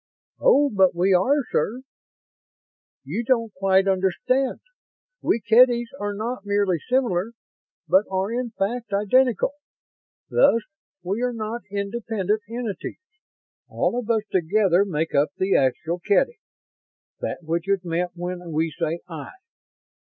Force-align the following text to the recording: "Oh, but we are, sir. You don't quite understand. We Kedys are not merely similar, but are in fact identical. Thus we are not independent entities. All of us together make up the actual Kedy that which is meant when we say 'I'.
"Oh, 0.39 0.71
but 0.73 0.95
we 0.95 1.13
are, 1.13 1.43
sir. 1.51 1.81
You 3.03 3.23
don't 3.23 3.53
quite 3.53 3.87
understand. 3.87 4.59
We 5.21 5.39
Kedys 5.41 5.89
are 5.99 6.15
not 6.15 6.43
merely 6.43 6.79
similar, 6.79 7.33
but 7.87 8.05
are 8.09 8.31
in 8.31 8.49
fact 8.49 8.91
identical. 8.93 9.51
Thus 10.27 10.63
we 11.03 11.21
are 11.21 11.33
not 11.33 11.61
independent 11.69 12.41
entities. 12.49 12.97
All 13.69 13.95
of 13.99 14.09
us 14.09 14.23
together 14.31 14.85
make 14.85 15.13
up 15.13 15.33
the 15.37 15.55
actual 15.55 15.99
Kedy 15.99 16.39
that 17.19 17.43
which 17.43 17.69
is 17.69 17.83
meant 17.85 18.09
when 18.15 18.51
we 18.51 18.71
say 18.71 19.01
'I'. 19.07 19.33